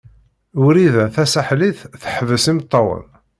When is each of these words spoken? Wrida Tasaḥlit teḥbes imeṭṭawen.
Wrida 0.63 1.05
Tasaḥlit 1.15 1.79
teḥbes 2.01 2.45
imeṭṭawen. 2.51 3.05